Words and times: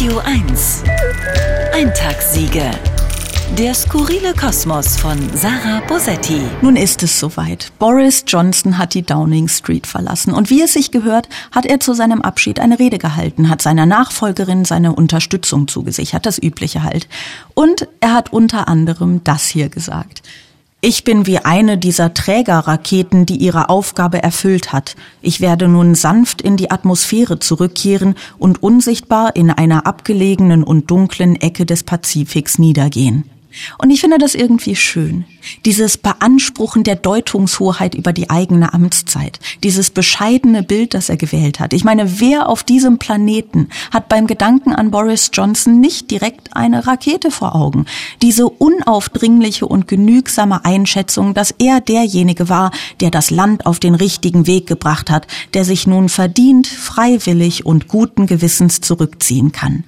Radio 0.00 0.18
1. 0.24 0.82
Eintagssiege. 1.74 2.70
Der 3.58 3.74
skurrile 3.74 4.32
Kosmos 4.32 4.96
von 4.96 5.18
Sarah 5.36 5.82
Bosetti. 5.86 6.40
Nun 6.62 6.76
ist 6.76 7.02
es 7.02 7.20
soweit. 7.20 7.70
Boris 7.78 8.24
Johnson 8.26 8.78
hat 8.78 8.94
die 8.94 9.02
Downing 9.02 9.46
Street 9.46 9.86
verlassen. 9.86 10.32
Und 10.32 10.48
wie 10.48 10.62
es 10.62 10.72
sich 10.72 10.90
gehört, 10.90 11.28
hat 11.52 11.66
er 11.66 11.80
zu 11.80 11.92
seinem 11.92 12.22
Abschied 12.22 12.60
eine 12.60 12.78
Rede 12.78 12.96
gehalten, 12.96 13.50
hat 13.50 13.60
seiner 13.60 13.84
Nachfolgerin 13.84 14.64
seine 14.64 14.94
Unterstützung 14.94 15.68
zugesichert, 15.68 16.24
das 16.24 16.42
Übliche 16.42 16.82
halt. 16.82 17.06
Und 17.52 17.86
er 18.00 18.14
hat 18.14 18.32
unter 18.32 18.68
anderem 18.68 19.22
das 19.22 19.48
hier 19.48 19.68
gesagt. 19.68 20.22
Ich 20.82 21.04
bin 21.04 21.26
wie 21.26 21.38
eine 21.38 21.76
dieser 21.76 22.14
Trägerraketen, 22.14 23.26
die 23.26 23.36
ihre 23.36 23.68
Aufgabe 23.68 24.22
erfüllt 24.22 24.72
hat. 24.72 24.96
Ich 25.20 25.42
werde 25.42 25.68
nun 25.68 25.94
sanft 25.94 26.40
in 26.40 26.56
die 26.56 26.70
Atmosphäre 26.70 27.38
zurückkehren 27.38 28.14
und 28.38 28.62
unsichtbar 28.62 29.36
in 29.36 29.50
einer 29.50 29.86
abgelegenen 29.86 30.64
und 30.64 30.90
dunklen 30.90 31.36
Ecke 31.36 31.66
des 31.66 31.82
Pazifiks 31.82 32.58
niedergehen. 32.58 33.28
Und 33.78 33.90
ich 33.90 34.00
finde 34.00 34.18
das 34.18 34.34
irgendwie 34.34 34.76
schön. 34.76 35.24
Dieses 35.64 35.98
Beanspruchen 35.98 36.84
der 36.84 36.96
Deutungshoheit 36.96 37.94
über 37.94 38.12
die 38.12 38.30
eigene 38.30 38.72
Amtszeit. 38.72 39.40
Dieses 39.64 39.90
bescheidene 39.90 40.62
Bild, 40.62 40.94
das 40.94 41.08
er 41.08 41.16
gewählt 41.16 41.60
hat. 41.60 41.72
Ich 41.72 41.84
meine, 41.84 42.20
wer 42.20 42.48
auf 42.48 42.62
diesem 42.62 42.98
Planeten 42.98 43.68
hat 43.90 44.08
beim 44.08 44.26
Gedanken 44.26 44.72
an 44.74 44.90
Boris 44.90 45.30
Johnson 45.32 45.80
nicht 45.80 46.10
direkt 46.10 46.56
eine 46.56 46.86
Rakete 46.86 47.30
vor 47.30 47.54
Augen? 47.54 47.86
Diese 48.22 48.48
unaufdringliche 48.48 49.66
und 49.66 49.88
genügsame 49.88 50.64
Einschätzung, 50.64 51.34
dass 51.34 51.54
er 51.58 51.80
derjenige 51.80 52.48
war, 52.48 52.70
der 53.00 53.10
das 53.10 53.30
Land 53.30 53.66
auf 53.66 53.80
den 53.80 53.94
richtigen 53.94 54.46
Weg 54.46 54.66
gebracht 54.66 55.10
hat, 55.10 55.26
der 55.54 55.64
sich 55.64 55.86
nun 55.86 56.08
verdient, 56.08 56.66
freiwillig 56.66 57.66
und 57.66 57.88
guten 57.88 58.26
Gewissens 58.26 58.80
zurückziehen 58.80 59.52
kann. 59.52 59.84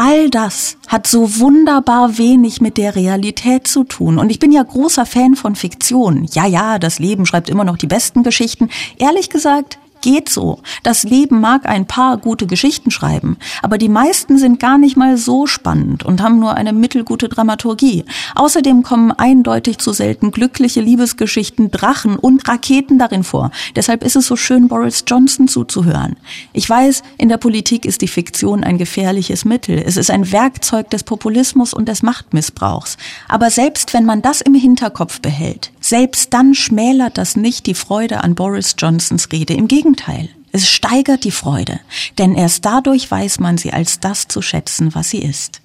All 0.00 0.30
das 0.30 0.76
hat 0.86 1.08
so 1.08 1.40
wunderbar 1.40 2.18
wenig 2.18 2.60
mit 2.60 2.76
der 2.76 2.94
Realität 2.94 3.66
zu 3.66 3.82
tun. 3.82 4.18
Und 4.18 4.30
ich 4.30 4.38
bin 4.38 4.52
ja 4.52 4.62
großer 4.62 5.04
Fan 5.04 5.34
von 5.34 5.56
Fiktion. 5.56 6.24
Ja, 6.32 6.46
ja, 6.46 6.78
das 6.78 7.00
Leben 7.00 7.26
schreibt 7.26 7.50
immer 7.50 7.64
noch 7.64 7.76
die 7.76 7.88
besten 7.88 8.22
Geschichten. 8.22 8.70
Ehrlich 8.98 9.28
gesagt, 9.28 9.80
geht 10.00 10.28
so. 10.28 10.60
Das 10.82 11.02
Leben 11.02 11.40
mag 11.40 11.66
ein 11.66 11.86
paar 11.86 12.16
gute 12.16 12.46
Geschichten 12.46 12.90
schreiben, 12.90 13.36
aber 13.62 13.78
die 13.78 13.88
meisten 13.88 14.38
sind 14.38 14.60
gar 14.60 14.78
nicht 14.78 14.96
mal 14.96 15.16
so 15.16 15.46
spannend 15.46 16.04
und 16.04 16.22
haben 16.22 16.38
nur 16.38 16.54
eine 16.54 16.72
mittelgute 16.72 17.28
Dramaturgie. 17.28 18.04
Außerdem 18.34 18.82
kommen 18.82 19.12
eindeutig 19.12 19.78
zu 19.78 19.92
selten 19.92 20.30
glückliche 20.30 20.80
Liebesgeschichten, 20.80 21.70
Drachen 21.70 22.16
und 22.16 22.46
Raketen 22.48 22.98
darin 22.98 23.24
vor. 23.24 23.50
Deshalb 23.76 24.04
ist 24.04 24.16
es 24.16 24.26
so 24.26 24.36
schön, 24.36 24.68
Boris 24.68 25.04
Johnson 25.06 25.48
zuzuhören. 25.48 26.16
Ich 26.52 26.68
weiß, 26.68 27.02
in 27.16 27.28
der 27.28 27.36
Politik 27.36 27.84
ist 27.84 28.02
die 28.02 28.08
Fiktion 28.08 28.64
ein 28.64 28.78
gefährliches 28.78 29.44
Mittel. 29.44 29.82
Es 29.84 29.96
ist 29.96 30.10
ein 30.10 30.30
Werkzeug 30.32 30.90
des 30.90 31.04
Populismus 31.04 31.74
und 31.74 31.88
des 31.88 32.02
Machtmissbrauchs. 32.02 32.96
Aber 33.28 33.50
selbst 33.50 33.94
wenn 33.94 34.04
man 34.04 34.22
das 34.22 34.40
im 34.40 34.54
Hinterkopf 34.54 35.20
behält, 35.20 35.72
selbst 35.88 36.34
dann 36.34 36.54
schmälert 36.54 37.18
das 37.18 37.36
nicht 37.36 37.66
die 37.66 37.74
Freude 37.74 38.22
an 38.22 38.34
Boris 38.34 38.74
Johnsons 38.78 39.28
Rede. 39.32 39.54
Im 39.54 39.68
Gegenteil, 39.68 40.28
es 40.52 40.68
steigert 40.68 41.24
die 41.24 41.30
Freude, 41.30 41.80
denn 42.18 42.34
erst 42.34 42.64
dadurch 42.64 43.10
weiß 43.10 43.40
man 43.40 43.58
sie 43.58 43.72
als 43.72 44.00
das 44.00 44.28
zu 44.28 44.42
schätzen, 44.42 44.94
was 44.94 45.10
sie 45.10 45.22
ist. 45.22 45.60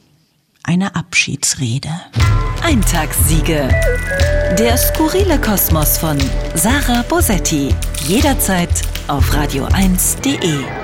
Eine 0.63 0.95
Abschiedsrede. 0.95 1.89
Eintagssiege. 2.63 3.69
Der 4.57 4.77
skurrile 4.77 5.39
Kosmos 5.41 5.97
von 5.97 6.17
Sarah 6.55 7.01
Bosetti. 7.03 7.69
Jederzeit 8.07 8.69
auf 9.07 9.29
radio1.de. 9.33 10.83